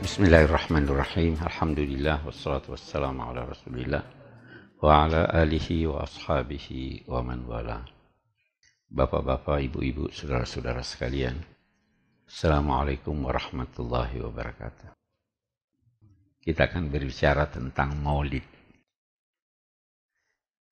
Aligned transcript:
Bismillahirrahmanirrahim. 0.00 1.36
Alhamdulillah 1.44 2.24
wassalatu 2.24 2.72
wassalamu 2.72 3.20
ala 3.20 3.44
Rasulillah 3.44 4.00
wa 4.80 5.04
ala 5.04 5.28
alihi 5.28 5.84
wa 5.84 6.08
ashabihi 6.08 7.04
wa 7.04 7.20
man 7.20 7.44
wala. 7.44 7.84
Bapak-bapak, 8.88 9.60
ibu-ibu, 9.60 10.08
saudara-saudara 10.08 10.80
sekalian. 10.80 11.36
Assalamualaikum 12.24 13.12
warahmatullahi 13.12 14.24
wabarakatuh. 14.24 14.88
Kita 16.48 16.64
akan 16.64 16.88
berbicara 16.88 17.52
tentang 17.52 17.92
maulid. 18.00 18.48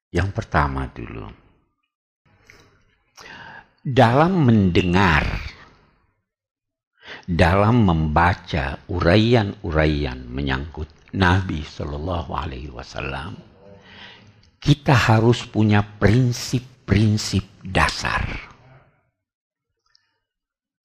Yang 0.08 0.28
pertama 0.32 0.88
dulu. 0.88 1.28
Dalam 3.84 4.48
mendengar 4.48 5.47
dalam 7.28 7.84
membaca 7.84 8.80
uraian-uraian 8.88 10.24
menyangkut 10.32 11.12
Nabi 11.12 11.60
Shallallahu 11.60 12.32
Alaihi 12.32 12.72
Wasallam, 12.72 13.36
kita 14.56 14.96
harus 14.96 15.44
punya 15.44 15.84
prinsip-prinsip 15.84 17.44
dasar. 17.60 18.24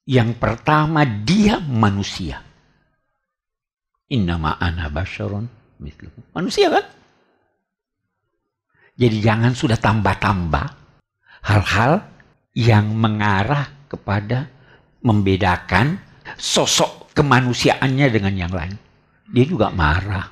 Yang 0.03 0.35
pertama 0.35 1.07
dia 1.07 1.63
manusia. 1.63 2.44
Innama 4.11 4.59
ana 4.59 4.91
basyarun 4.91 5.47
Manusia 6.35 6.67
kan? 6.71 6.85
Jadi 8.99 9.17
jangan 9.19 9.52
sudah 9.55 9.80
tambah-tambah 9.80 10.67
hal-hal 11.44 12.03
yang 12.55 12.94
mengarah 12.94 13.89
kepada 13.89 14.47
membedakan 15.02 15.99
sosok 16.38 17.14
kemanusiaannya 17.14 18.08
dengan 18.09 18.34
yang 18.34 18.53
lain. 18.53 18.76
Dia 19.30 19.45
juga 19.48 19.73
marah. 19.73 20.30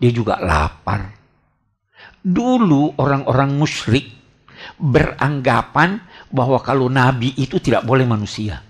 Dia 0.00 0.10
juga 0.12 0.40
lapar. 0.40 1.12
Dulu 2.20 2.96
orang-orang 3.00 3.56
musyrik 3.56 4.06
beranggapan 4.76 6.00
bahwa 6.28 6.60
kalau 6.60 6.88
nabi 6.88 7.32
itu 7.36 7.60
tidak 7.60 7.84
boleh 7.84 8.04
manusia. 8.04 8.60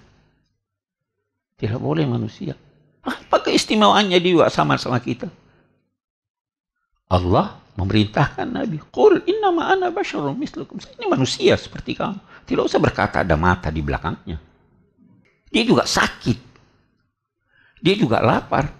Tidak 1.60 1.76
boleh 1.76 2.08
manusia. 2.08 2.56
Apa 3.04 3.44
keistimewaannya 3.44 4.18
dia 4.20 4.48
sama-sama 4.48 4.96
kita? 5.00 5.28
Allah 7.10 7.58
memerintahkan 7.74 8.46
Nabi, 8.46 8.78
Qul 8.92 9.24
innama 9.26 9.72
ana 9.72 9.90
basyarum 9.90 10.36
mislukum. 10.36 10.78
Ini 10.78 11.10
manusia 11.10 11.58
seperti 11.58 11.98
kamu. 11.98 12.20
Tidak 12.46 12.62
usah 12.64 12.78
berkata 12.78 13.26
ada 13.26 13.34
mata 13.34 13.72
di 13.72 13.82
belakangnya. 13.82 14.38
Dia 15.50 15.62
juga 15.66 15.84
sakit. 15.84 16.38
Dia 17.82 17.94
juga 17.98 18.22
lapar. 18.22 18.70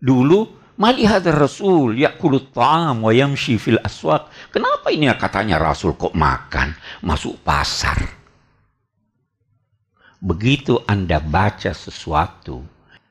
Dulu 0.00 0.72
melihat 0.80 1.24
Rasul 1.32 2.00
yakulut 2.00 2.52
ta'am 2.52 3.04
wa 3.04 3.12
yamshi 3.12 3.60
fil 3.60 3.80
aswaq. 3.80 4.52
Kenapa 4.52 4.88
ini 4.92 5.08
katanya 5.16 5.60
Rasul 5.60 5.96
kok 5.96 6.16
makan, 6.16 6.72
masuk 7.04 7.40
pasar? 7.44 7.96
Begitu 10.16 10.80
Anda 10.88 11.20
baca 11.20 11.76
sesuatu, 11.76 12.64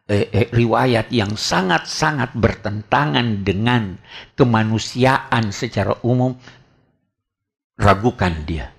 eh, 0.10 0.30
eh, 0.34 0.50
riwayat 0.50 1.14
yang 1.14 1.38
sangat-sangat 1.38 2.34
bertentangan 2.34 3.46
dengan 3.46 3.98
kemanusiaan 4.34 5.54
secara 5.54 6.02
umum, 6.02 6.34
ragukan 7.78 8.34
dia. 8.46 8.74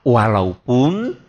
Walaupun 0.00 1.23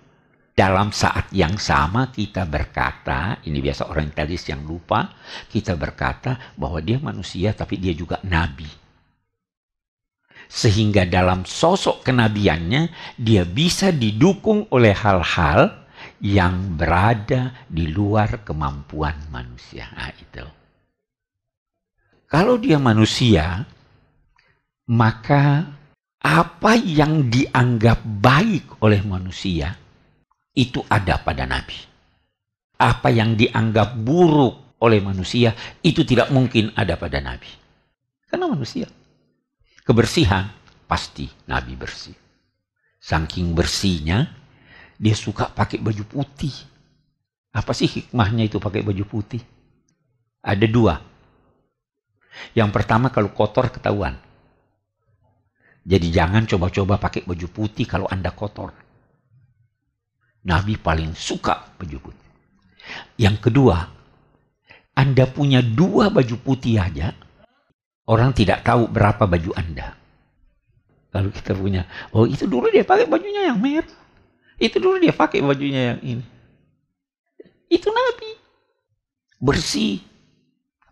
dalam 0.55 0.95
saat 0.95 1.35
yang 1.35 1.59
sama 1.59 2.15
kita 2.15 2.47
berkata, 2.47 3.43
ini 3.43 3.59
biasa 3.59 3.91
orientalis 3.91 4.47
yang 4.47 4.63
lupa, 4.63 5.11
kita 5.51 5.75
berkata 5.75 6.55
bahwa 6.55 6.79
dia 6.79 6.95
manusia 6.95 7.51
tapi 7.51 7.75
dia 7.75 7.91
juga 7.91 8.23
nabi. 8.23 8.71
Sehingga 10.47 11.03
dalam 11.03 11.43
sosok 11.43 12.07
kenabiannya 12.07 12.87
dia 13.19 13.43
bisa 13.43 13.91
didukung 13.91 14.71
oleh 14.71 14.95
hal-hal 14.95 15.83
yang 16.23 16.79
berada 16.79 17.67
di 17.67 17.91
luar 17.91 18.47
kemampuan 18.47 19.27
manusia. 19.35 19.91
Nah, 19.91 20.15
itu. 20.15 20.45
Kalau 22.31 22.55
dia 22.55 22.79
manusia, 22.79 23.67
maka 24.87 25.67
apa 26.23 26.73
yang 26.79 27.27
dianggap 27.27 27.99
baik 28.01 28.79
oleh 28.79 29.03
manusia, 29.03 29.75
itu 30.55 30.81
ada 30.87 31.19
pada 31.19 31.43
Nabi. 31.43 31.75
Apa 32.79 33.11
yang 33.11 33.35
dianggap 33.35 33.99
buruk 33.99 34.79
oleh 34.79 34.99
manusia 35.03 35.55
itu 35.83 36.07
tidak 36.07 36.31
mungkin 36.31 36.71
ada 36.75 36.95
pada 36.95 37.19
Nabi. 37.19 37.47
Karena 38.27 38.47
manusia. 38.51 38.87
Kebersihan 39.85 40.49
pasti 40.89 41.29
Nabi 41.45 41.77
bersih. 41.77 42.15
Saking 42.99 43.53
bersihnya 43.53 44.25
dia 44.97 45.13
suka 45.13 45.51
pakai 45.51 45.77
baju 45.77 46.03
putih. 46.07 46.55
Apa 47.55 47.71
sih 47.71 47.87
hikmahnya 47.87 48.49
itu 48.49 48.57
pakai 48.59 48.81
baju 48.83 49.03
putih? 49.07 49.39
Ada 50.41 50.67
dua. 50.67 50.99
Yang 52.51 52.69
pertama 52.75 53.07
kalau 53.13 53.31
kotor 53.31 53.71
ketahuan. 53.71 54.19
Jadi 55.85 56.09
jangan 56.09 56.49
coba-coba 56.49 56.97
pakai 56.97 57.23
baju 57.23 57.47
putih 57.47 57.85
kalau 57.85 58.09
Anda 58.09 58.33
kotor. 58.33 58.84
Nabi 60.45 60.77
paling 60.77 61.17
suka 61.17 61.73
baju 61.75 61.97
putih. 61.97 62.29
Yang 63.17 63.49
kedua, 63.49 63.89
Anda 64.93 65.25
punya 65.25 65.65
dua 65.65 66.13
baju 66.13 66.37
putih 66.37 66.77
aja, 66.77 67.17
orang 68.05 68.31
tidak 68.37 68.61
tahu 68.61 68.85
berapa 68.85 69.25
baju 69.25 69.51
Anda. 69.57 69.97
Kalau 71.09 71.33
kita 71.33 71.57
punya, 71.57 71.89
oh 72.13 72.29
itu 72.29 72.45
dulu 72.45 72.69
dia 72.69 72.85
pakai 72.85 73.09
bajunya 73.09 73.49
yang 73.49 73.57
merah. 73.57 73.89
Itu 74.61 74.77
dulu 74.79 75.01
dia 75.01 75.11
pakai 75.11 75.41
bajunya 75.41 75.95
yang 75.95 75.99
ini. 76.03 76.25
Itu 77.67 77.89
Nabi. 77.89 78.31
Bersih, 79.41 79.99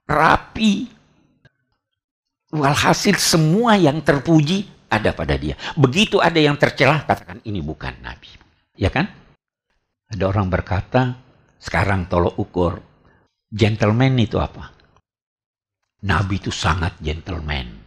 rapi. 0.09 0.89
Walhasil 2.53 3.17
semua 3.17 3.77
yang 3.77 4.01
terpuji 4.01 4.69
ada 4.89 5.09
pada 5.09 5.33
dia. 5.37 5.57
Begitu 5.73 6.21
ada 6.21 6.37
yang 6.37 6.53
tercelah, 6.53 7.01
katakan 7.05 7.41
ini 7.45 7.59
bukan 7.65 7.97
Nabi. 8.01 8.29
Ya 8.77 8.93
kan? 8.93 9.09
Ada 10.13 10.29
orang 10.29 10.45
berkata, 10.45 11.17
sekarang 11.57 12.05
tolok 12.05 12.37
ukur, 12.37 12.77
gentleman 13.49 14.13
itu 14.21 14.37
apa? 14.37 14.69
Nabi 16.05 16.37
itu 16.37 16.53
sangat 16.53 17.01
gentleman. 17.01 17.81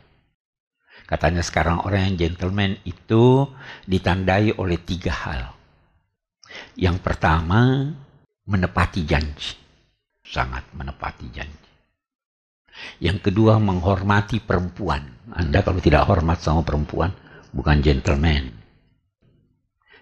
Katanya 1.07 1.39
sekarang 1.47 1.87
orang 1.87 2.11
yang 2.11 2.17
gentleman 2.19 2.83
itu 2.83 3.47
ditandai 3.87 4.59
oleh 4.59 4.75
tiga 4.83 5.15
hal. 5.15 5.55
Yang 6.75 6.99
pertama, 6.99 7.95
menepati 8.51 9.07
janji. 9.07 9.55
Sangat 10.27 10.67
menepati 10.75 11.31
janji. 11.31 11.71
Yang 12.99 13.31
kedua, 13.31 13.63
menghormati 13.63 14.43
perempuan. 14.43 15.31
Anda 15.31 15.63
kalau 15.63 15.79
tidak 15.79 16.11
hormat 16.11 16.43
sama 16.43 16.67
perempuan, 16.67 17.15
bukan 17.55 17.79
gentleman. 17.87 18.51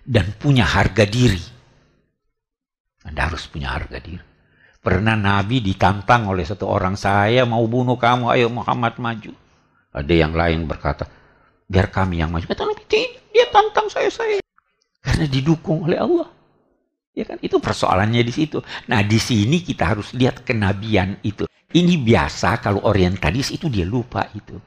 Dan 0.09 0.33
punya 0.41 0.65
harga 0.65 1.05
diri. 1.05 1.53
Anda 3.04 3.28
harus 3.28 3.44
punya 3.47 3.76
harga 3.76 4.00
diri. 4.00 4.25
Pernah 4.84 5.16
Nabi 5.16 5.65
ditantang 5.65 6.28
oleh 6.28 6.44
satu 6.44 6.69
orang, 6.69 6.97
saya 6.97 7.48
mau 7.48 7.65
bunuh 7.65 7.97
kamu, 7.97 8.28
ayo 8.37 8.53
Muhammad 8.53 9.00
maju. 9.00 9.32
Ada 9.94 10.12
yang 10.12 10.37
lain 10.37 10.69
berkata, 10.69 11.09
biar 11.65 11.89
kami 11.89 12.21
yang 12.21 12.28
maju. 12.28 12.45
Kata 12.45 12.68
Nabi, 12.68 12.84
dia 13.33 13.47
tantang 13.48 13.89
saya, 13.89 14.12
saya. 14.12 14.45
Karena 15.01 15.24
didukung 15.24 15.89
oleh 15.89 16.01
Allah. 16.01 16.28
Ya 17.15 17.24
kan, 17.24 17.39
itu 17.41 17.56
persoalannya 17.62 18.27
di 18.27 18.33
situ. 18.34 18.59
Nah, 18.91 19.01
di 19.07 19.16
sini 19.16 19.62
kita 19.62 19.95
harus 19.95 20.12
lihat 20.12 20.42
kenabian 20.42 21.16
itu. 21.22 21.47
Ini 21.74 21.95
biasa 22.03 22.60
kalau 22.60 22.84
orientalis 22.84 23.54
itu 23.54 23.71
dia 23.71 23.86
lupa 23.86 24.27
itu. 24.34 24.59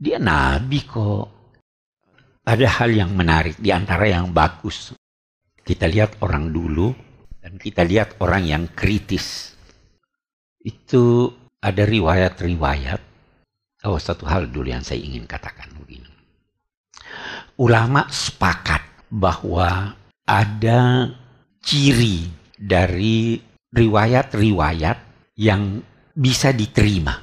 Dia 0.00 0.16
nabi 0.16 0.80
kok. 0.84 1.26
Ada 2.44 2.80
hal 2.80 2.96
yang 2.96 3.12
menarik 3.12 3.60
di 3.60 3.68
antara 3.68 4.08
yang 4.08 4.32
bagus. 4.32 4.96
Kita 5.60 5.84
lihat 5.84 6.20
orang 6.24 6.48
dulu 6.48 7.09
dan 7.50 7.58
kita 7.58 7.82
lihat 7.82 8.14
orang 8.22 8.46
yang 8.46 8.64
kritis. 8.70 9.58
Itu 10.62 11.34
ada 11.58 11.82
riwayat-riwayat. 11.82 13.02
Oh, 13.90 13.98
satu 13.98 14.22
hal 14.30 14.54
dulu 14.54 14.70
yang 14.70 14.86
saya 14.86 15.02
ingin 15.02 15.26
katakan 15.26 15.66
begini. 15.74 16.06
Ulama 17.58 18.06
sepakat 18.06 19.10
bahwa 19.10 19.98
ada 20.22 21.10
ciri 21.58 22.30
dari 22.54 23.42
riwayat-riwayat 23.74 24.98
yang 25.34 25.82
bisa 26.14 26.54
diterima. 26.54 27.18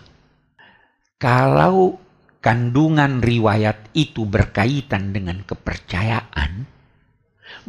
Kalau 1.15 1.95
kandungan 2.43 3.23
riwayat 3.23 3.95
itu 3.95 4.27
berkaitan 4.27 5.15
dengan 5.15 5.39
kepercayaan, 5.47 6.67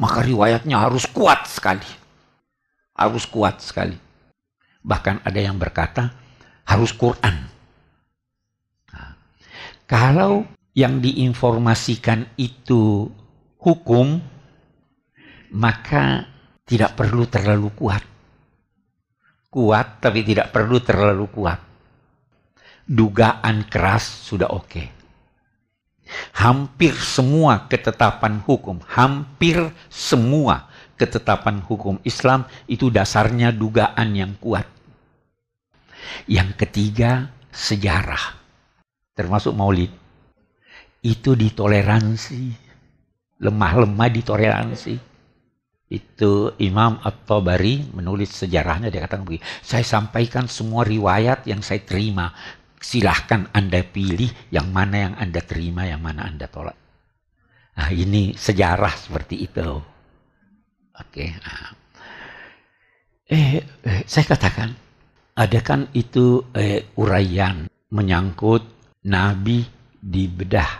maka 0.02 0.20
riwayatnya 0.26 0.74
harus 0.74 1.06
kuat 1.06 1.46
sekali 1.46 2.07
harus 2.98 3.24
kuat 3.30 3.62
sekali. 3.62 3.94
Bahkan 4.82 5.22
ada 5.22 5.38
yang 5.38 5.54
berkata 5.54 6.10
harus 6.66 6.90
Quran. 6.90 7.46
Nah, 8.90 9.14
kalau 9.86 10.42
yang 10.74 10.98
diinformasikan 10.98 12.34
itu 12.34 13.06
hukum, 13.62 14.18
maka 15.54 16.26
tidak 16.66 16.98
perlu 16.98 17.24
terlalu 17.30 17.70
kuat. 17.72 18.02
Kuat 19.48 20.04
tapi 20.04 20.26
tidak 20.26 20.52
perlu 20.52 20.82
terlalu 20.82 21.24
kuat. 21.32 21.60
Dugaan 22.84 23.64
keras 23.70 24.04
sudah 24.28 24.50
oke. 24.52 24.68
Okay. 24.68 24.86
Hampir 26.40 26.96
semua 26.96 27.68
ketetapan 27.68 28.40
hukum, 28.40 28.80
hampir 28.88 29.60
semua 29.92 30.68
ketetapan 30.98 31.62
hukum 31.62 32.02
Islam 32.02 32.44
itu 32.66 32.90
dasarnya 32.90 33.54
dugaan 33.54 34.12
yang 34.12 34.34
kuat. 34.42 34.66
Yang 36.26 36.66
ketiga, 36.66 37.30
sejarah. 37.54 38.36
Termasuk 39.14 39.54
maulid. 39.54 39.94
Itu 41.00 41.38
ditoleransi. 41.38 42.66
Lemah-lemah 43.38 44.08
ditoleransi. 44.10 44.94
Itu 45.88 46.52
Imam 46.60 47.00
At-Tabari 47.00 47.96
menulis 47.96 48.36
sejarahnya 48.36 48.92
dia 48.92 49.08
katakan 49.08 49.24
begini, 49.24 49.40
saya 49.64 49.80
sampaikan 49.80 50.44
semua 50.44 50.84
riwayat 50.84 51.48
yang 51.48 51.64
saya 51.64 51.80
terima 51.80 52.28
silahkan 52.78 53.50
Anda 53.56 53.82
pilih 53.82 54.28
yang 54.52 54.70
mana 54.70 54.96
yang 55.10 55.14
Anda 55.18 55.40
terima, 55.42 55.88
yang 55.88 56.04
mana 56.04 56.28
Anda 56.28 56.46
tolak. 56.46 56.76
Nah, 57.78 57.88
ini 57.94 58.34
sejarah 58.34 58.90
seperti 58.90 59.48
itu. 59.48 59.80
Oke. 60.98 61.24
Nah. 61.42 61.72
Eh, 63.28 63.60
eh, 63.60 64.02
saya 64.08 64.24
katakan, 64.24 64.72
ada 65.36 65.60
kan 65.60 65.92
itu 65.92 66.48
eh, 66.56 66.88
uraian 66.96 67.68
menyangkut 67.92 68.64
Nabi 69.04 69.62
di 70.00 70.24
bedah, 70.26 70.72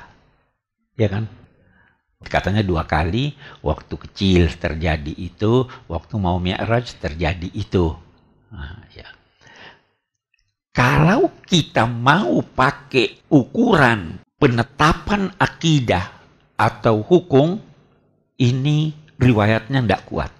ya 0.96 1.08
kan? 1.12 1.24
Katanya 2.18 2.66
dua 2.66 2.82
kali, 2.88 3.36
waktu 3.62 3.94
kecil 3.94 4.50
terjadi 4.58 5.12
itu, 5.14 5.68
waktu 5.86 6.14
mau 6.18 6.42
mi'raj 6.42 6.98
terjadi 6.98 7.46
itu. 7.54 7.94
Nah, 8.50 8.82
ya. 8.90 9.06
Kalau 10.74 11.30
kita 11.46 11.86
mau 11.86 12.42
pakai 12.42 13.28
ukuran 13.30 14.18
penetapan 14.40 15.30
akidah 15.38 16.10
atau 16.58 17.06
hukum, 17.06 17.60
ini 18.38 18.94
riwayatnya 19.18 19.82
tidak 19.82 20.02
kuat. 20.06 20.30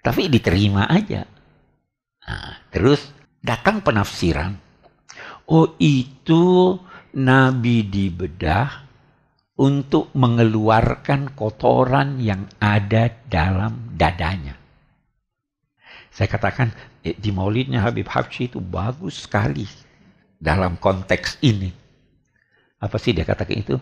Tapi 0.00 0.32
diterima 0.32 0.88
aja. 0.88 1.28
Nah, 2.24 2.52
terus 2.72 3.12
datang 3.44 3.84
penafsiran. 3.84 4.56
Oh 5.48 5.76
itu 5.80 6.76
Nabi 7.16 7.88
dibedah 7.88 8.88
untuk 9.58 10.14
mengeluarkan 10.14 11.34
kotoran 11.34 12.20
yang 12.22 12.46
ada 12.62 13.10
dalam 13.26 13.96
dadanya. 13.96 14.54
Saya 16.14 16.28
katakan 16.30 16.70
eh, 17.02 17.16
di 17.16 17.34
maulidnya 17.34 17.82
Habib 17.82 18.06
Habsyi 18.06 18.50
itu 18.50 18.62
bagus 18.62 19.26
sekali 19.26 19.66
dalam 20.38 20.78
konteks 20.78 21.42
ini. 21.42 21.87
Apa 22.78 22.94
sih 23.02 23.10
dia 23.10 23.26
katakan 23.26 23.58
itu? 23.58 23.76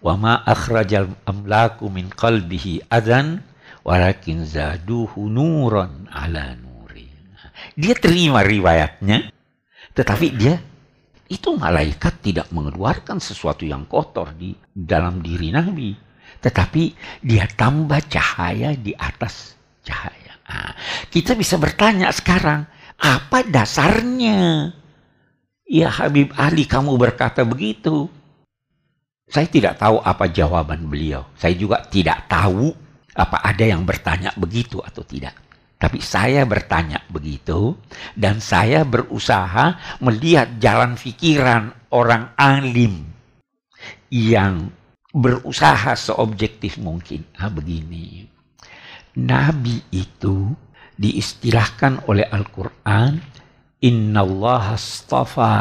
Wa 0.00 0.16
ma 0.16 0.40
akhrajal 0.40 1.12
amlaku 1.28 1.92
min 1.92 2.08
qalbihi 2.08 2.88
adan 2.88 3.44
walakin 3.84 4.48
zaduhu 4.48 5.28
nuran 5.28 6.08
ala 6.08 6.56
nuri. 6.56 7.12
Dia 7.76 7.92
terima 7.92 8.40
riwayatnya, 8.40 9.28
tetapi 9.92 10.26
dia 10.32 10.56
itu 11.28 11.52
malaikat 11.52 12.24
tidak 12.24 12.48
mengeluarkan 12.48 13.20
sesuatu 13.20 13.68
yang 13.68 13.84
kotor 13.84 14.32
di 14.32 14.56
dalam 14.72 15.20
diri 15.20 15.52
Nabi. 15.52 15.92
Tetapi 16.40 16.82
dia 17.20 17.44
tambah 17.52 18.00
cahaya 18.08 18.72
di 18.72 18.96
atas 18.96 19.52
cahaya. 19.84 20.40
Nah, 20.48 20.72
kita 21.12 21.36
bisa 21.36 21.60
bertanya 21.60 22.08
sekarang, 22.08 22.64
apa 22.96 23.44
dasarnya? 23.44 24.72
Ya 25.68 25.92
Habib 25.92 26.32
Ali 26.40 26.64
kamu 26.64 26.96
berkata 26.96 27.44
begitu. 27.44 28.08
Saya 29.28 29.46
tidak 29.48 29.76
tahu 29.76 30.00
apa 30.00 30.28
jawaban 30.32 30.88
beliau. 30.88 31.28
Saya 31.36 31.52
juga 31.52 31.84
tidak 31.84 32.28
tahu 32.28 32.72
apa 33.12 33.44
ada 33.44 33.64
yang 33.64 33.84
bertanya 33.84 34.32
begitu 34.36 34.80
atau 34.80 35.04
tidak. 35.04 35.36
Tapi 35.78 36.02
saya 36.02 36.42
bertanya 36.42 37.06
begitu 37.06 37.78
dan 38.18 38.42
saya 38.42 38.82
berusaha 38.82 39.98
melihat 40.02 40.58
jalan 40.58 40.98
pikiran 40.98 41.70
orang 41.94 42.34
alim 42.34 43.06
yang 44.10 44.74
berusaha 45.14 45.94
seobjektif 45.94 46.82
mungkin. 46.82 47.22
Ah 47.38 47.46
begini 47.46 48.26
nabi 49.18 49.82
itu 49.90 50.54
diistilahkan 50.94 52.06
oleh 52.06 52.26
Al-Quran 52.30 53.18
Innallaha 53.82 54.74
astafa 54.78 55.54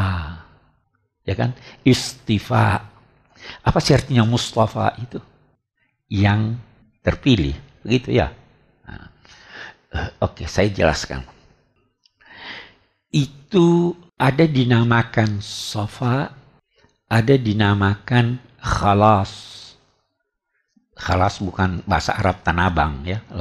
ya 1.25 1.34
kan 1.38 1.54
istifa 1.86 2.97
apa 3.64 3.80
sih 3.80 3.94
artinya 3.96 4.24
Mustafa 4.24 4.96
itu 5.02 5.20
yang 6.08 6.56
terpilih 7.04 7.56
begitu 7.84 8.20
ya 8.20 8.32
nah, 8.88 9.12
oke 10.24 10.44
okay, 10.44 10.48
saya 10.48 10.72
jelaskan 10.72 11.24
itu 13.12 13.96
ada 14.20 14.44
dinamakan 14.44 15.40
sofa 15.40 16.32
ada 17.08 17.36
dinamakan 17.40 18.40
khalas 18.60 19.58
Khalas 20.98 21.38
bukan 21.38 21.86
bahasa 21.86 22.18
Arab 22.18 22.42
tanabang 22.42 23.06
ya. 23.06 23.22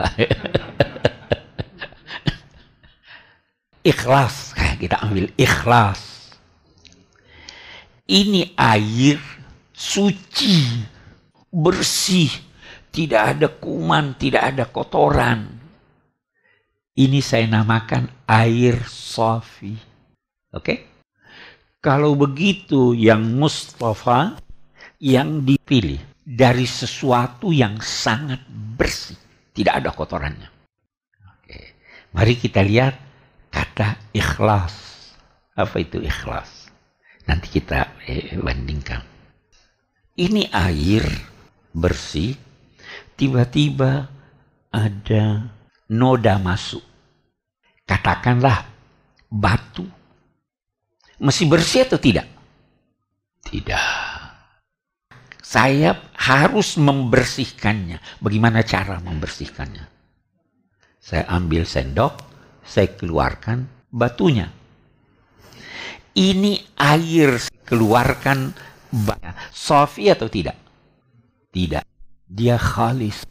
ikhlas 3.91 4.53
kita 4.77 5.01
ambil 5.01 5.33
ikhlas. 5.41 6.29
Ini 8.07 8.53
air 8.55 9.19
suci, 9.77 10.65
bersih, 11.53 12.33
tidak 12.89 13.37
ada 13.37 13.49
kuman, 13.53 14.17
tidak 14.17 14.57
ada 14.57 14.65
kotoran. 14.65 15.53
Ini 16.97 17.21
saya 17.21 17.45
namakan 17.45 18.09
air 18.25 18.81
sofi. 18.89 19.77
Oke? 20.57 20.97
Kalau 21.85 22.17
begitu 22.17 22.97
yang 22.97 23.37
Mustafa 23.37 24.41
yang 24.97 25.45
dipilih 25.45 26.01
dari 26.25 26.65
sesuatu 26.65 27.53
yang 27.53 27.79
sangat 27.85 28.41
bersih. 28.49 29.21
Tidak 29.53 29.71
ada 29.77 29.93
kotorannya. 29.93 30.49
Oke. 31.37 31.59
Mari 32.17 32.35
kita 32.41 32.65
lihat 32.65 32.97
kata 33.53 34.01
ikhlas. 34.17 34.75
Apa 35.53 35.77
itu 35.81 36.01
ikhlas? 36.01 36.73
Nanti 37.29 37.61
kita 37.61 37.93
eh, 38.09 38.41
bandingkan. 38.41 39.16
Ini 40.17 40.49
air 40.49 41.05
bersih, 41.77 42.33
tiba-tiba 43.21 44.09
ada 44.73 45.25
noda 45.93 46.41
masuk. 46.41 46.83
Katakanlah 47.85 48.65
batu. 49.29 49.85
Masih 51.21 51.49
bersih 51.49 51.85
atau 51.85 52.01
tidak? 52.01 52.25
Tidak 53.45 54.17
saya 55.47 55.95
harus 56.19 56.75
membersihkannya. 56.75 58.19
Bagaimana 58.19 58.67
cara 58.67 58.99
membersihkannya? 58.99 59.87
Saya 60.99 61.23
ambil 61.31 61.63
sendok, 61.63 62.19
saya 62.67 62.91
keluarkan 62.99 63.71
batunya. 63.95 64.51
Ini 66.19 66.75
air 66.75 67.39
keluarkan 67.63 68.51
Sofi 69.53 70.09
atau 70.09 70.29
tidak? 70.29 70.57
Tidak. 71.53 71.85
Dia 72.27 72.57
khalis. 72.57 73.23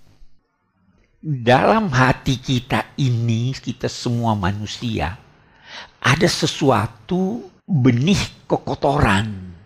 Dalam 1.26 1.90
hati 1.90 2.38
kita 2.38 2.94
ini, 3.02 3.50
kita 3.58 3.90
semua 3.90 4.38
manusia, 4.38 5.18
ada 5.98 6.30
sesuatu 6.30 7.50
benih 7.66 8.46
kekotoran. 8.46 9.58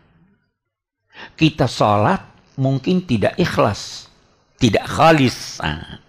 Kita 1.35 1.67
sholat, 1.67 2.23
mungkin 2.55 3.03
tidak 3.03 3.35
ikhlas, 3.35 4.07
tidak 4.55 4.87
khalis. 4.87 5.59
Nah, 5.59 5.99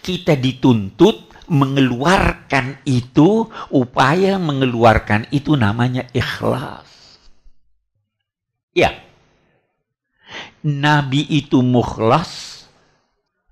kita 0.00 0.40
dituntut 0.40 1.36
mengeluarkan 1.52 2.80
itu, 2.88 3.44
upaya 3.68 4.40
mengeluarkan 4.40 5.28
itu 5.28 5.52
namanya 5.52 6.08
ikhlas. 6.16 6.88
Ya. 8.72 9.04
Nabi 10.64 11.28
itu 11.28 11.60
mukhlas 11.60 12.64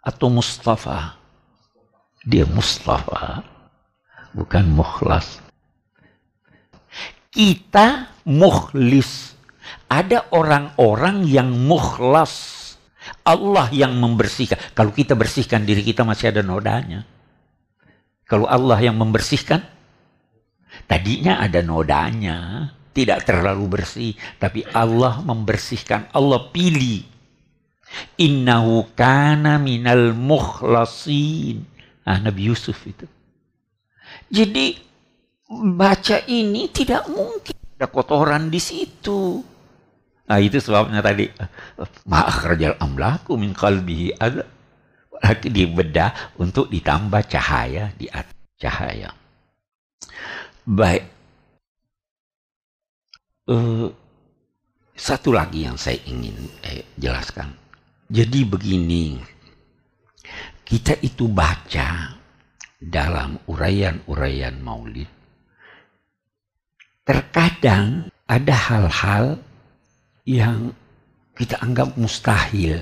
atau 0.00 0.32
Mustafa? 0.32 1.20
Dia 2.24 2.48
Mustafa, 2.48 3.44
bukan 4.32 4.64
mukhlas. 4.72 5.44
Kita 7.28 8.08
mukhlis. 8.24 9.36
Ada 9.92 10.32
orang-orang 10.32 11.28
yang 11.28 11.52
mukhlas. 11.52 12.60
Allah 13.28 13.68
yang 13.68 13.92
membersihkan. 14.00 14.72
Kalau 14.72 14.88
kita 14.96 15.12
bersihkan 15.12 15.68
diri 15.68 15.84
kita 15.84 16.08
masih 16.08 16.32
ada 16.32 16.40
nodanya. 16.40 17.04
Kalau 18.24 18.48
Allah 18.48 18.80
yang 18.80 18.96
membersihkan, 18.96 19.60
tadinya 20.88 21.44
ada 21.44 21.60
nodanya, 21.60 22.72
tidak 22.92 23.24
terlalu 23.24 23.80
bersih, 23.80 24.12
tapi 24.36 24.64
Allah 24.72 25.20
membersihkan, 25.24 26.12
Allah 26.12 26.48
pilih. 26.52 27.04
Innahu 28.16 28.88
kana 28.96 29.60
minal 29.60 30.16
mukhlasin. 30.16 31.64
Nah, 32.08 32.16
Nabi 32.20 32.48
Yusuf 32.48 32.78
itu. 32.88 33.04
Jadi 34.32 34.80
baca 35.76 36.24
ini 36.24 36.72
tidak 36.72 37.04
mungkin 37.12 37.52
ada 37.76 37.90
kotoran 37.90 38.48
di 38.48 38.56
situ. 38.56 39.44
Nah 40.24 40.38
itu 40.40 40.56
sebabnya 40.62 41.04
tadi 41.04 41.28
ma'akhrajal 42.08 42.80
amlaku 42.80 43.36
min 43.36 43.52
qalbihi 43.52 44.16
ada 44.16 44.48
lagi 45.20 45.52
dibedah 45.52 46.40
untuk 46.40 46.72
ditambah 46.72 47.20
cahaya 47.28 47.92
di 47.92 48.08
atas 48.08 48.38
cahaya. 48.56 49.12
Baik. 50.64 51.11
Uh, 53.42 53.90
satu 54.94 55.34
lagi 55.34 55.66
yang 55.66 55.74
saya 55.74 55.98
ingin 56.06 56.46
eh, 56.62 56.86
jelaskan. 56.94 57.50
Jadi 58.06 58.46
begini, 58.46 59.18
kita 60.62 60.94
itu 61.02 61.26
baca 61.26 62.14
dalam 62.78 63.42
uraian-uraian 63.50 64.62
maulid, 64.62 65.10
terkadang 67.02 68.14
ada 68.30 68.54
hal-hal 68.54 69.42
yang 70.22 70.70
kita 71.34 71.58
anggap 71.66 71.98
mustahil. 71.98 72.78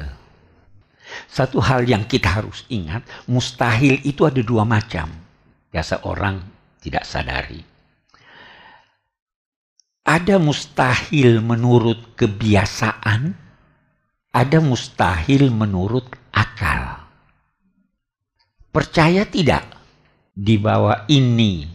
Satu 1.25 1.57
hal 1.65 1.89
yang 1.89 2.05
kita 2.05 2.37
harus 2.37 2.69
ingat, 2.69 3.01
mustahil 3.25 3.97
itu 4.05 4.29
ada 4.29 4.45
dua 4.45 4.69
macam. 4.69 5.09
Biasa 5.73 6.05
orang 6.05 6.45
tidak 6.85 7.09
sadari. 7.09 7.70
Ada 10.11 10.43
mustahil 10.43 11.39
menurut 11.39 12.19
kebiasaan, 12.19 13.31
ada 14.35 14.59
mustahil 14.59 15.55
menurut 15.55 16.11
akal. 16.35 17.07
Percaya 18.75 19.23
tidak? 19.23 19.81
di 20.41 20.57
bawah 20.57 21.05
ini 21.13 21.69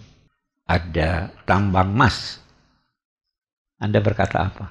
ada 0.65 1.29
tambang 1.45 1.93
emas, 1.93 2.41
Anda 3.77 4.01
berkata 4.01 4.49
apa? 4.49 4.65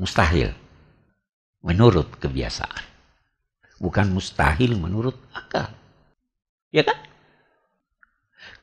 Mustahil. 0.00 0.56
Menurut 1.60 2.16
kebiasaan. 2.16 2.88
Bukan 3.76 4.16
mustahil 4.16 4.80
menurut 4.80 5.12
akal. 5.36 5.68
Ya 6.72 6.80
kan? 6.88 6.96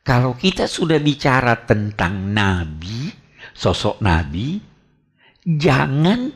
Kalau 0.02 0.34
kita 0.34 0.66
sudah 0.66 0.98
bicara 0.98 1.54
tentang 1.62 2.34
nabi, 2.34 3.14
sosok 3.58 4.06
nabi, 4.06 4.62
jangan 5.42 6.30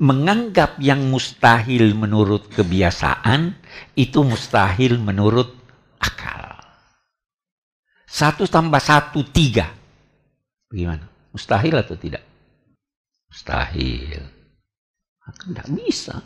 menganggap 0.00 0.80
yang 0.80 1.12
mustahil 1.12 1.92
menurut 1.92 2.48
kebiasaan 2.48 3.52
itu 3.92 4.24
mustahil 4.24 4.96
menurut 4.96 5.52
akal. 6.00 6.56
Satu 8.08 8.48
tambah 8.48 8.80
satu, 8.80 9.24
tiga. 9.28 9.68
Bagaimana? 10.68 11.04
Mustahil 11.32 11.76
atau 11.76 11.96
tidak? 11.96 12.24
Mustahil. 13.28 14.20
Tidak 15.22 15.68
bisa. 15.72 16.20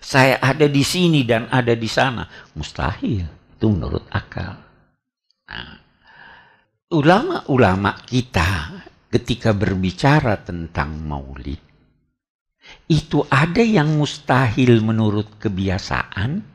Saya 0.00 0.42
ada 0.42 0.66
di 0.66 0.82
sini 0.82 1.22
dan 1.22 1.46
ada 1.50 1.74
di 1.78 1.86
sana. 1.86 2.26
Mustahil. 2.58 3.26
Itu 3.54 3.70
menurut 3.70 4.10
akal. 4.10 4.58
Nah, 5.46 5.78
ulama-ulama 6.90 7.94
kita 8.02 8.89
ketika 9.10 9.50
berbicara 9.50 10.38
tentang 10.40 11.02
maulid, 11.02 11.58
itu 12.86 13.26
ada 13.26 13.62
yang 13.62 13.98
mustahil 13.98 14.78
menurut 14.80 15.42
kebiasaan, 15.42 16.46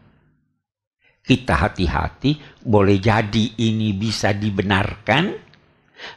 kita 1.25 1.53
hati-hati, 1.67 2.63
boleh 2.63 2.97
jadi 3.01 3.45
ini 3.59 3.91
bisa 3.91 4.31
dibenarkan, 4.31 5.35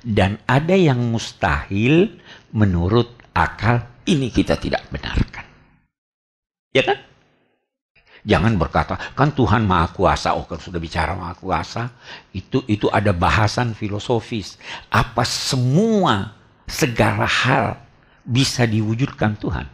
dan 0.04 0.38
ada 0.47 0.76
yang 0.78 1.00
mustahil 1.11 2.18
menurut 2.54 3.18
akal, 3.35 3.83
ini 4.07 4.30
kita 4.30 4.54
tidak 4.61 4.87
benarkan. 4.92 5.47
Ya 6.71 6.83
kan? 6.85 7.08
Jangan 8.29 8.61
berkata, 8.61 9.01
kan 9.17 9.33
Tuhan 9.33 9.65
Maha 9.65 9.89
Kuasa. 9.89 10.37
Oh, 10.37 10.45
kalau 10.45 10.61
sudah 10.61 10.77
bicara 10.77 11.17
Maha 11.17 11.33
Kuasa, 11.33 11.89
itu 12.37 12.61
itu 12.69 12.85
ada 12.93 13.17
bahasan 13.17 13.73
filosofis. 13.73 14.61
Apa 14.93 15.25
semua 15.25 16.37
segala 16.69 17.25
hal 17.25 17.81
bisa 18.21 18.69
diwujudkan 18.69 19.33
Tuhan? 19.41 19.65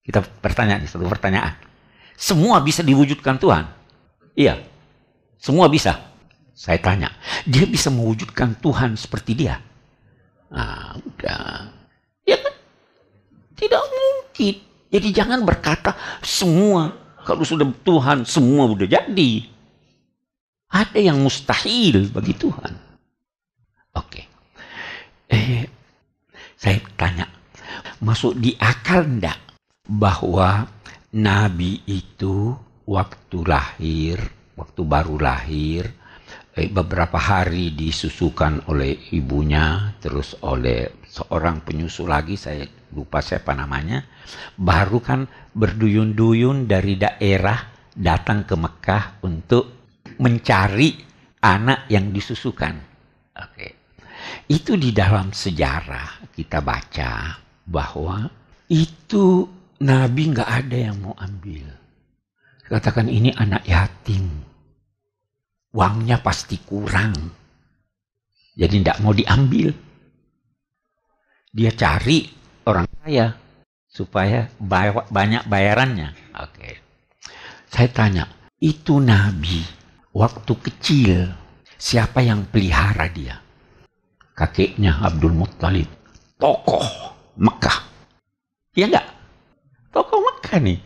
Kita 0.00 0.24
bertanya 0.40 0.80
satu 0.88 1.04
pertanyaan. 1.04 1.52
Semua 2.16 2.64
bisa 2.64 2.80
diwujudkan 2.80 3.36
Tuhan? 3.36 3.68
Iya. 4.32 4.64
Semua 5.36 5.68
bisa. 5.68 6.00
Saya 6.56 6.80
tanya, 6.80 7.12
dia 7.44 7.68
bisa 7.68 7.92
mewujudkan 7.92 8.56
Tuhan 8.56 8.96
seperti 8.96 9.36
dia? 9.36 9.60
Nah, 10.48 10.96
udah. 10.96 11.68
Ya 12.24 12.40
kan? 12.40 12.54
Tidak 13.52 13.82
mungkin. 13.84 14.54
Jadi 14.88 15.08
jangan 15.12 15.44
berkata 15.44 15.92
semua 16.24 17.03
kalau 17.24 17.42
sudah 17.42 17.66
Tuhan 17.82 18.28
semua 18.28 18.68
sudah 18.68 18.86
jadi. 18.86 19.32
Ada 20.68 21.00
yang 21.00 21.22
mustahil 21.24 22.12
bagi 22.12 22.34
Tuhan. 22.36 22.72
Oke. 23.94 24.22
Eh, 25.30 25.64
saya 26.58 26.78
tanya, 26.98 27.26
masuk 28.02 28.36
di 28.36 28.52
akal 28.58 29.06
ndak 29.06 29.38
bahwa 29.86 30.66
Nabi 31.14 31.80
itu 31.86 32.52
waktu 32.84 33.38
lahir, 33.46 34.18
waktu 34.58 34.80
baru 34.82 35.16
lahir, 35.20 35.88
beberapa 36.54 37.18
hari 37.18 37.74
disusukan 37.74 38.70
oleh 38.70 39.10
ibunya, 39.10 39.98
terus 39.98 40.38
oleh 40.46 41.02
seorang 41.02 41.66
penyusu 41.66 42.06
lagi, 42.06 42.38
saya 42.38 42.62
lupa 42.94 43.18
siapa 43.18 43.58
namanya, 43.58 44.06
baru 44.54 45.02
kan 45.02 45.26
berduyun-duyun 45.50 46.70
dari 46.70 46.94
daerah 46.94 47.58
datang 47.90 48.46
ke 48.46 48.54
Mekah 48.54 49.26
untuk 49.26 49.64
mencari 50.22 50.94
anak 51.42 51.90
yang 51.90 52.14
disusukan. 52.14 52.78
Oke. 53.34 53.68
Itu 54.46 54.78
di 54.78 54.94
dalam 54.94 55.34
sejarah 55.34 56.30
kita 56.30 56.62
baca 56.62 57.34
bahwa 57.66 58.30
itu 58.70 59.42
Nabi 59.82 60.22
nggak 60.30 60.50
ada 60.50 60.76
yang 60.78 60.96
mau 61.02 61.18
ambil. 61.18 61.66
Katakan 62.70 63.10
ini 63.10 63.34
anak 63.34 63.66
yatim. 63.66 64.53
Uangnya 65.74 66.22
pasti 66.22 66.62
kurang. 66.62 67.12
Jadi 68.54 68.74
tidak 68.78 69.02
mau 69.02 69.10
diambil. 69.10 69.74
Dia 71.50 71.70
cari 71.74 72.30
orang 72.66 72.86
kaya 73.02 73.34
supaya 73.90 74.46
banyak 75.10 75.50
bayarannya. 75.50 76.14
Oke. 76.38 76.78
Saya 77.66 77.90
tanya, 77.90 78.24
itu 78.62 79.02
Nabi 79.02 79.66
waktu 80.14 80.54
kecil 80.62 81.34
siapa 81.74 82.22
yang 82.22 82.46
pelihara 82.46 83.10
dia? 83.10 83.42
Kakeknya 84.34 85.02
Abdul 85.02 85.34
Muttalib. 85.34 85.90
Tokoh 86.38 86.86
Mekah. 87.38 87.78
Iya 88.78 88.90
enggak? 88.90 89.06
Tokoh 89.90 90.18
Mekah 90.22 90.58
nih. 90.58 90.78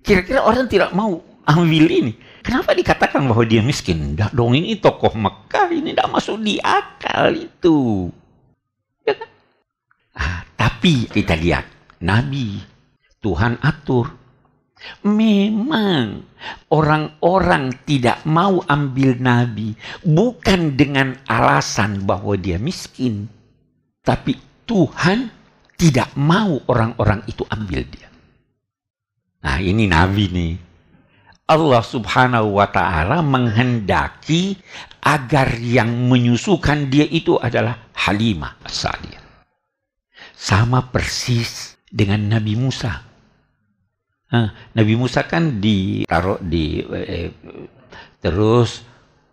Kira-kira 0.00 0.40
orang 0.44 0.68
tidak 0.68 0.92
mau 0.96 1.20
ambil 1.44 1.84
ini. 1.88 2.12
Kenapa 2.50 2.74
dikatakan 2.74 3.30
bahwa 3.30 3.46
dia 3.46 3.62
miskin? 3.62 4.18
Dah 4.18 4.26
dong 4.34 4.58
ini 4.58 4.74
tokoh 4.74 5.14
Mekah, 5.14 5.70
ini 5.70 5.94
tidak 5.94 6.10
masuk 6.10 6.42
di 6.42 6.58
akal 6.58 7.30
itu. 7.30 8.10
Ya 9.06 9.14
kan? 9.14 9.30
Ah, 10.18 10.42
tapi 10.58 11.06
kita 11.06 11.38
lihat, 11.38 11.62
Nabi, 12.02 12.58
Tuhan 13.22 13.54
atur. 13.62 14.10
Memang 15.06 16.26
orang-orang 16.74 17.70
tidak 17.86 18.26
mau 18.26 18.58
ambil 18.66 19.14
Nabi 19.22 19.78
bukan 20.02 20.74
dengan 20.74 21.22
alasan 21.30 22.02
bahwa 22.02 22.34
dia 22.34 22.58
miskin. 22.58 23.30
Tapi 24.02 24.34
Tuhan 24.66 25.30
tidak 25.78 26.18
mau 26.18 26.58
orang-orang 26.66 27.22
itu 27.30 27.46
ambil 27.46 27.86
dia. 27.86 28.10
Nah 29.38 29.62
ini 29.62 29.86
Nabi 29.86 30.24
nih. 30.34 30.69
Allah 31.50 31.82
Subhanahu 31.82 32.62
wa 32.62 32.70
taala 32.70 33.26
menghendaki 33.26 34.54
agar 35.02 35.58
yang 35.58 35.90
menyusukan 36.06 36.86
dia 36.86 37.02
itu 37.10 37.34
adalah 37.42 37.90
Halimah 38.06 38.62
As-Sa'diyah. 38.62 39.18
Sama 40.38 40.86
persis 40.94 41.74
dengan 41.90 42.38
Nabi 42.38 42.54
Musa. 42.54 43.02
Nah, 44.30 44.48
Nabi 44.78 44.94
Musa 44.94 45.26
kan 45.26 45.58
ditaruh 45.58 46.38
di 46.38 46.86
eh, 46.86 47.34
terus 48.22 48.86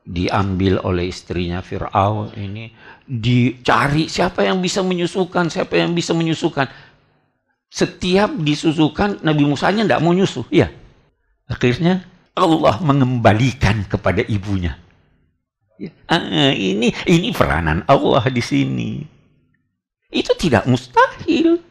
diambil 0.07 0.81
oleh 0.81 1.12
istrinya 1.12 1.59
Fir'aun 1.59 2.33
ini 2.33 2.71
dicari 3.03 4.07
siapa 4.07 4.47
yang 4.47 4.63
bisa 4.63 4.79
menyusukan 4.79 5.51
siapa 5.51 5.75
yang 5.75 5.91
bisa 5.91 6.15
menyusukan 6.15 6.65
setiap 7.67 8.31
disusukan 8.39 9.19
Nabi 9.19 9.43
Musa 9.43 9.67
nya 9.75 9.83
tidak 9.83 10.00
mau 10.00 10.15
nyusuh 10.15 10.47
ya 10.47 10.71
akhirnya 11.47 12.03
Allah 12.37 12.77
mengembalikan 12.83 13.87
kepada 13.89 14.21
ibunya. 14.27 14.77
Ya. 15.77 15.93
ah, 16.09 16.53
ini 16.53 16.89
ini 17.05 17.29
peranan 17.33 17.85
Allah 17.85 18.25
di 18.29 18.41
sini. 18.41 19.05
Itu 20.09 20.33
tidak 20.37 20.65
mustahil. 20.65 21.61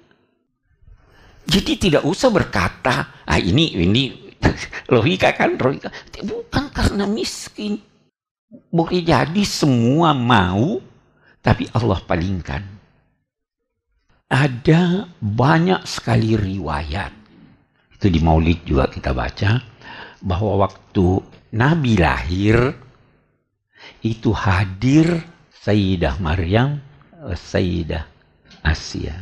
Jadi 1.46 1.72
tidak 1.78 2.02
usah 2.02 2.30
berkata 2.30 3.22
ah 3.22 3.38
ini 3.38 3.74
ini 3.78 4.02
logika 4.94 5.34
kan 5.34 5.54
logika. 5.58 5.90
Bukan 6.22 6.64
karena 6.74 7.06
miskin. 7.06 7.82
Boleh 8.70 9.02
jadi 9.02 9.42
semua 9.42 10.14
mau 10.14 10.78
tapi 11.42 11.66
Allah 11.74 11.98
palingkan. 12.02 12.62
Ada 14.26 15.06
banyak 15.22 15.86
sekali 15.86 16.34
riwayat 16.34 17.15
itu 17.96 18.12
di 18.12 18.20
Maulid 18.20 18.68
juga 18.68 18.92
kita 18.92 19.16
baca 19.16 19.56
bahwa 20.20 20.68
waktu 20.68 21.24
Nabi 21.56 21.96
lahir 21.96 22.76
itu 24.04 24.36
hadir 24.36 25.24
Sayyidah 25.64 26.20
Maryam 26.20 26.76
Sayyidah 27.32 28.04
Asia. 28.60 29.16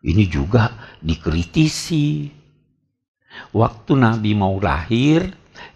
Ini 0.00 0.24
juga 0.24 0.72
dikritisi. 1.04 2.32
Waktu 3.52 3.92
Nabi 3.92 4.32
mau 4.32 4.56
lahir 4.56 5.28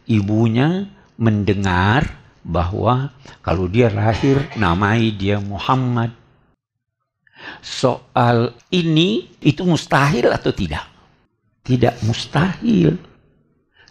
ibunya 0.09 0.89
mendengar 1.21 2.09
bahwa 2.43 3.13
kalau 3.45 3.69
dia 3.69 3.93
lahir 3.93 4.49
namai 4.57 5.13
dia 5.13 5.37
Muhammad. 5.37 6.17
Soal 7.61 8.55
ini 8.71 9.27
itu 9.43 9.67
mustahil 9.67 10.31
atau 10.31 10.55
tidak? 10.55 10.92
Tidak 11.63 12.03
mustahil. 12.03 12.99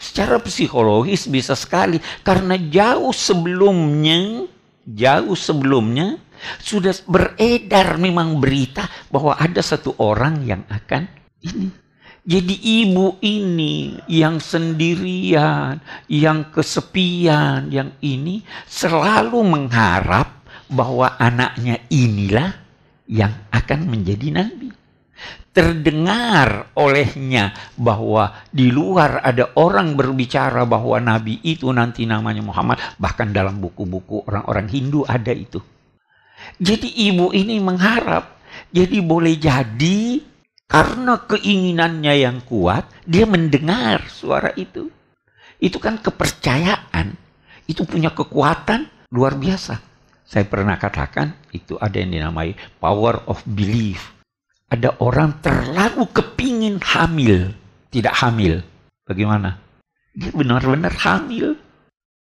Secara 0.02 0.42
psikologis 0.42 1.30
bisa 1.30 1.54
sekali 1.54 2.02
karena 2.26 2.58
jauh 2.58 3.14
sebelumnya, 3.14 4.50
jauh 4.84 5.38
sebelumnya 5.38 6.18
sudah 6.58 6.92
beredar 7.06 8.02
memang 8.02 8.42
berita 8.42 8.90
bahwa 9.14 9.38
ada 9.38 9.62
satu 9.62 9.94
orang 10.02 10.42
yang 10.42 10.66
akan 10.68 11.06
ini. 11.46 11.70
Jadi 12.22 12.54
ibu 12.86 13.18
ini 13.26 13.98
yang 14.06 14.38
sendirian, 14.38 15.82
yang 16.06 16.54
kesepian, 16.54 17.74
yang 17.74 17.98
ini 18.02 18.46
selalu 18.70 19.42
mengharap 19.42 20.46
bahwa 20.70 21.18
anaknya 21.18 21.82
inilah 21.90 22.54
yang 23.10 23.34
akan 23.50 23.90
menjadi 23.90 24.38
nabi. 24.38 24.70
Terdengar 25.52 26.72
olehnya 26.80 27.52
bahwa 27.76 28.32
di 28.48 28.72
luar 28.72 29.20
ada 29.20 29.52
orang 29.60 30.00
berbicara 30.00 30.64
bahwa 30.64 30.96
nabi 31.04 31.44
itu 31.44 31.68
nanti 31.76 32.08
namanya 32.08 32.40
Muhammad. 32.40 32.80
Bahkan 32.96 33.36
dalam 33.36 33.60
buku-buku 33.60 34.24
orang-orang 34.32 34.72
Hindu 34.72 35.04
ada 35.04 35.36
itu. 35.36 35.60
Jadi 36.56 36.88
ibu 37.12 37.36
ini 37.36 37.60
mengharap. 37.60 38.40
Jadi 38.72 39.04
boleh 39.04 39.36
jadi 39.36 40.24
karena 40.72 41.20
keinginannya 41.28 42.14
yang 42.16 42.48
kuat, 42.48 42.88
dia 43.04 43.28
mendengar 43.28 44.08
suara 44.08 44.56
itu. 44.56 44.88
Itu 45.60 45.84
kan 45.84 46.00
kepercayaan. 46.00 47.12
Itu 47.68 47.84
punya 47.84 48.16
kekuatan 48.16 49.12
luar 49.12 49.36
biasa. 49.36 49.84
Saya 50.24 50.48
pernah 50.48 50.80
katakan 50.80 51.36
itu 51.52 51.76
ada 51.76 52.00
yang 52.00 52.16
dinamai 52.16 52.56
power 52.80 53.28
of 53.28 53.44
belief. 53.44 54.16
Ada 54.72 54.96
orang 55.04 55.44
terlalu 55.44 56.08
kepingin 56.16 56.80
hamil, 56.80 57.52
tidak 57.92 58.16
hamil. 58.24 58.64
Bagaimana? 59.04 59.60
Dia 60.16 60.32
benar-benar 60.32 60.96
hamil. 60.96 61.60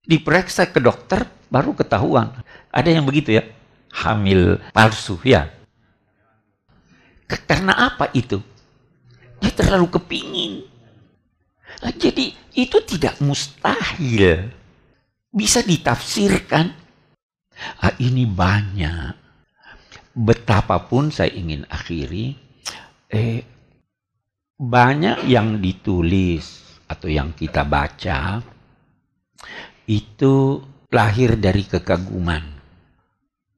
Diperiksa 0.03 0.67
ke 0.67 0.83
dokter, 0.83 1.31
baru 1.47 1.71
ketahuan. 1.79 2.35
Ada 2.75 2.91
yang 2.91 3.07
begitu 3.07 3.39
ya, 3.39 3.47
hamil 3.95 4.59
palsu 4.75 5.23
ya. 5.23 5.47
Karena 7.47 7.95
apa 7.95 8.11
itu? 8.11 8.43
Dia 9.39 9.55
terlalu 9.55 9.87
kepingin. 9.87 10.67
Nah, 11.87 11.95
jadi 11.95 12.35
itu 12.59 12.77
tidak 12.83 13.23
mustahil. 13.23 14.51
Bisa 15.31 15.63
ditafsirkan 15.63 16.81
Ah, 17.81 17.93
ini 18.01 18.25
banyak. 18.25 19.20
Betapapun 20.11 21.15
saya 21.15 21.31
ingin 21.31 21.63
akhiri, 21.71 22.35
eh, 23.11 23.41
banyak 24.61 25.25
yang 25.31 25.63
ditulis 25.63 26.61
atau 26.91 27.09
yang 27.09 27.33
kita 27.33 27.63
baca 27.65 28.43
itu 29.87 30.35
lahir 30.91 31.39
dari 31.39 31.65
kekaguman, 31.65 32.45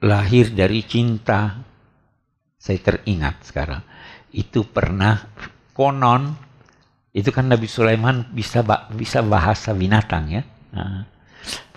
lahir 0.05 0.53
dari 0.53 0.85
cinta. 0.85 1.59
Saya 2.63 2.79
teringat 2.79 3.43
sekarang 3.43 3.83
itu 4.31 4.63
pernah 4.65 5.19
konon 5.75 6.33
itu 7.13 7.29
kan 7.29 7.45
Nabi 7.53 7.69
Sulaiman 7.69 8.25
bisa 8.33 8.65
bisa 8.97 9.21
bahasa 9.21 9.77
binatang 9.77 10.33
ya. 10.33 10.43
Nah, 10.73 11.05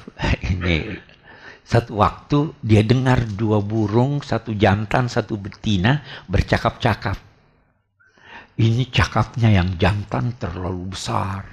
ini 0.51 0.95
satu 1.65 1.97
waktu 1.97 2.53
dia 2.61 2.85
dengar 2.85 3.25
dua 3.25 3.57
burung, 3.57 4.21
satu 4.21 4.53
jantan, 4.53 5.09
satu 5.09 5.33
betina 5.41 6.05
bercakap-cakap. 6.29 7.17
Ini 8.55 8.87
cakapnya 8.93 9.49
yang 9.49 9.73
jantan 9.75 10.37
terlalu 10.37 10.93
besar. 10.93 11.43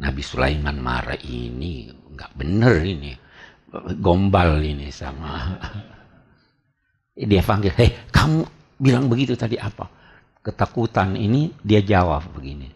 Nabi 0.00 0.22
Sulaiman 0.24 0.80
marah 0.80 1.18
ini 1.20 1.92
nggak 1.92 2.32
bener 2.38 2.74
ini 2.82 3.12
gombal 3.98 4.62
ini 4.62 4.88
sama 4.94 5.58
dia 7.30 7.42
panggil 7.42 7.74
hei 7.74 7.90
kamu 8.14 8.46
bilang 8.78 9.10
begitu 9.10 9.34
tadi 9.34 9.58
apa 9.58 9.90
ketakutan 10.38 11.18
ini 11.18 11.50
dia 11.60 11.82
jawab 11.82 12.30
begini 12.30 12.70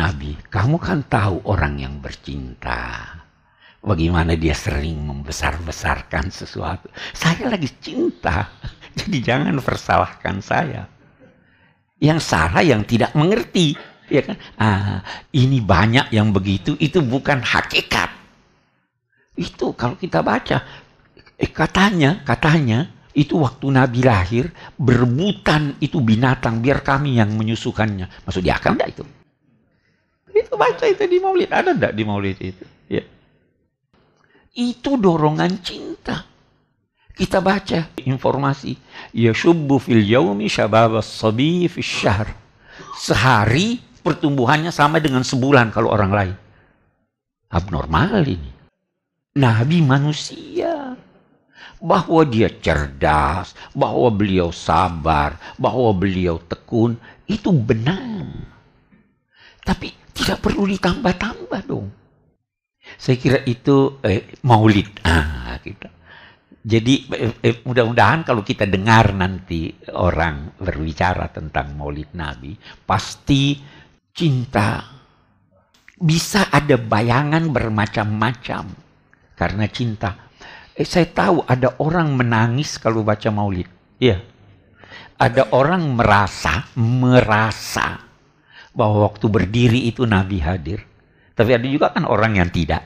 Nabi 0.00 0.32
kamu 0.48 0.80
kan 0.80 1.04
tahu 1.04 1.44
orang 1.44 1.76
yang 1.76 2.00
bercinta 2.00 3.04
Bagaimana 3.80 4.36
dia 4.36 4.52
sering 4.52 5.08
membesar-besarkan 5.08 6.28
sesuatu. 6.28 6.92
Saya 7.16 7.48
lagi 7.48 7.72
cinta, 7.80 8.52
jadi 8.98 9.18
jangan 9.24 9.56
persalahkan 9.64 10.44
saya. 10.44 10.84
Yang 11.96 12.20
salah 12.20 12.60
yang 12.60 12.84
tidak 12.84 13.16
mengerti, 13.16 13.72
ya 14.12 14.20
kan? 14.20 14.36
Ah, 14.60 15.00
ini 15.32 15.64
banyak 15.64 16.12
yang 16.12 16.28
begitu, 16.28 16.76
itu 16.76 17.00
bukan 17.00 17.40
hakikat. 17.40 18.12
Itu 19.36 19.72
kalau 19.72 19.96
kita 19.96 20.20
baca, 20.20 20.60
eh, 21.40 21.48
katanya, 21.48 22.20
katanya 22.20 23.00
itu 23.16 23.40
waktu 23.42 23.66
Nabi 23.74 24.00
lahir 24.06 24.52
berebutan 24.78 25.74
itu 25.82 25.98
binatang 25.98 26.62
biar 26.62 26.84
kami 26.84 27.18
yang 27.18 27.34
menyusukannya. 27.34 28.06
Maksud 28.28 28.44
akan 28.44 28.70
enggak 28.76 28.90
itu? 28.94 29.04
Itu 30.30 30.54
baca 30.54 30.84
itu 30.86 31.04
di 31.10 31.18
Maulid 31.18 31.50
ada 31.50 31.74
enggak 31.74 31.92
di 31.96 32.02
Maulid 32.06 32.38
itu? 32.38 32.64
Ya. 32.86 33.02
Itu 34.50 34.98
dorongan 34.98 35.62
cinta. 35.62 36.26
Kita 37.14 37.38
baca 37.38 37.94
informasi. 38.02 38.74
Yashubbu 39.14 39.76
fil 39.78 40.02
yaumi 40.02 40.50
syabab 40.50 40.98
sabi 41.04 41.70
fil 41.70 41.86
syahr. 41.86 42.32
Sehari 42.96 43.78
pertumbuhannya 44.00 44.72
sama 44.72 44.98
dengan 44.98 45.22
sebulan 45.22 45.70
kalau 45.70 45.92
orang 45.92 46.12
lain. 46.12 46.36
Abnormal 47.52 48.24
ini. 48.24 48.50
Nabi 49.36 49.84
manusia. 49.84 50.96
Bahwa 51.80 52.28
dia 52.28 52.52
cerdas, 52.60 53.56
bahwa 53.72 54.12
beliau 54.12 54.52
sabar, 54.52 55.40
bahwa 55.56 55.96
beliau 55.96 56.36
tekun, 56.36 56.96
itu 57.24 57.48
benar. 57.52 58.28
Tapi 59.64 59.92
tidak 60.12 60.44
perlu 60.44 60.68
ditambah-tambah 60.68 61.62
dong. 61.64 61.88
Saya 63.00 63.16
kira 63.16 63.40
itu 63.48 63.96
eh, 64.04 64.36
maulid. 64.44 65.00
Ah, 65.08 65.56
gitu. 65.64 65.88
Jadi 66.60 67.08
eh, 67.16 67.32
eh, 67.40 67.56
mudah-mudahan 67.64 68.28
kalau 68.28 68.44
kita 68.44 68.68
dengar 68.68 69.16
nanti 69.16 69.72
orang 69.96 70.60
berbicara 70.60 71.32
tentang 71.32 71.72
maulid 71.72 72.12
Nabi, 72.12 72.52
pasti 72.84 73.56
cinta 74.12 75.00
bisa 75.96 76.52
ada 76.52 76.76
bayangan 76.76 77.48
bermacam-macam 77.48 78.64
karena 79.32 79.64
cinta. 79.72 80.28
Eh, 80.76 80.84
saya 80.84 81.08
tahu 81.08 81.40
ada 81.48 81.80
orang 81.80 82.12
menangis 82.12 82.76
kalau 82.76 83.00
baca 83.00 83.32
maulid. 83.32 83.68
Iya. 83.96 84.20
Ada 85.16 85.56
orang 85.56 85.96
merasa, 85.96 86.68
merasa 86.76 88.00
bahwa 88.76 89.08
waktu 89.08 89.26
berdiri 89.28 89.88
itu 89.88 90.04
Nabi 90.04 90.40
hadir. 90.40 90.89
Tapi 91.40 91.56
ada 91.56 91.64
juga 91.64 91.88
kan 91.88 92.04
orang 92.04 92.36
yang 92.36 92.52
tidak. 92.52 92.84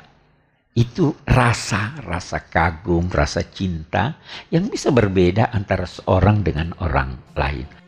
Itu 0.78 1.18
rasa, 1.26 1.98
rasa 2.06 2.46
kagum, 2.46 3.10
rasa 3.10 3.42
cinta 3.50 4.22
yang 4.46 4.70
bisa 4.70 4.94
berbeda 4.94 5.50
antara 5.50 5.90
seorang 5.90 6.46
dengan 6.46 6.70
orang 6.78 7.34
lain. 7.34 7.83